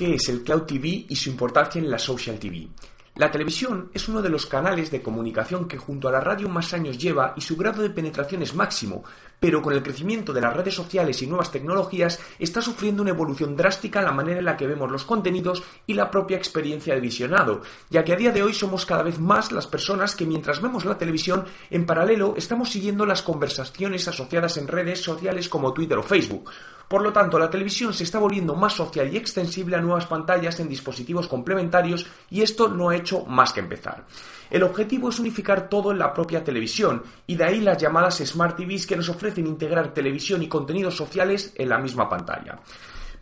[0.00, 2.66] ¿Qué es el Cloud TV y su importancia en la Social TV?
[3.20, 6.72] La televisión es uno de los canales de comunicación que junto a la radio más
[6.72, 9.04] años lleva y su grado de penetración es máximo,
[9.38, 13.56] pero con el crecimiento de las redes sociales y nuevas tecnologías está sufriendo una evolución
[13.56, 17.02] drástica en la manera en la que vemos los contenidos y la propia experiencia de
[17.02, 17.60] visionado,
[17.90, 20.86] ya que a día de hoy somos cada vez más las personas que mientras vemos
[20.86, 26.02] la televisión, en paralelo estamos siguiendo las conversaciones asociadas en redes sociales como Twitter o
[26.02, 26.50] Facebook.
[26.90, 30.58] Por lo tanto, la televisión se está volviendo más social y extensible a nuevas pantallas
[30.58, 34.04] en dispositivos complementarios y esto no ha hecho más que empezar.
[34.50, 38.56] El objetivo es unificar todo en la propia televisión y de ahí las llamadas Smart
[38.56, 42.58] TVs que nos ofrecen integrar televisión y contenidos sociales en la misma pantalla.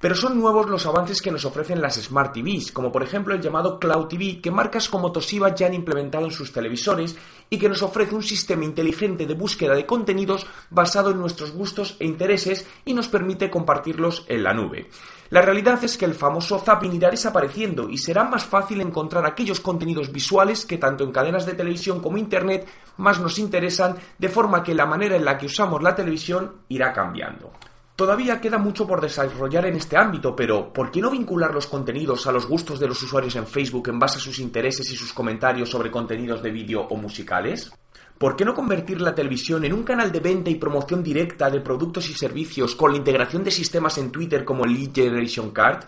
[0.00, 3.40] Pero son nuevos los avances que nos ofrecen las Smart TVs, como por ejemplo el
[3.40, 7.16] llamado Cloud TV, que marcas como Toshiba ya han implementado en sus televisores
[7.50, 11.96] y que nos ofrece un sistema inteligente de búsqueda de contenidos basado en nuestros gustos
[11.98, 14.88] e intereses y nos permite compartirlos en la nube.
[15.30, 19.60] La realidad es que el famoso zapping irá desapareciendo y será más fácil encontrar aquellos
[19.60, 22.68] contenidos visuales que tanto en cadenas de televisión como Internet
[22.98, 26.92] más nos interesan, de forma que la manera en la que usamos la televisión irá
[26.92, 27.50] cambiando.
[27.98, 32.28] Todavía queda mucho por desarrollar en este ámbito, pero ¿por qué no vincular los contenidos
[32.28, 35.12] a los gustos de los usuarios en Facebook en base a sus intereses y sus
[35.12, 37.72] comentarios sobre contenidos de vídeo o musicales?
[38.16, 41.60] ¿Por qué no convertir la televisión en un canal de venta y promoción directa de
[41.60, 45.82] productos y servicios con la integración de sistemas en Twitter como el Lead Generation Card?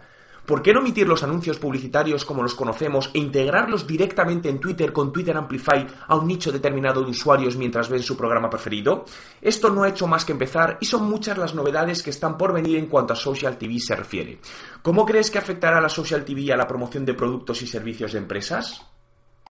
[0.51, 4.93] ¿Por qué no emitir los anuncios publicitarios como los conocemos e integrarlos directamente en Twitter
[4.93, 9.05] con Twitter Amplify a un nicho determinado de usuarios mientras ven su programa preferido?
[9.41, 12.53] Esto no ha hecho más que empezar y son muchas las novedades que están por
[12.53, 14.41] venir en cuanto a Social TV se refiere.
[14.83, 18.19] ¿Cómo crees que afectará la Social TV a la promoción de productos y servicios de
[18.19, 18.85] empresas?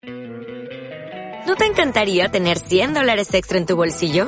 [0.03, 4.27] ¿No te encantaría tener 100 dólares extra en tu bolsillo?